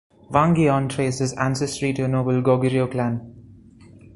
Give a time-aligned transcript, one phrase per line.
[0.31, 3.35] Wang Geon traced his ancestry to a noble Goguryeo clan.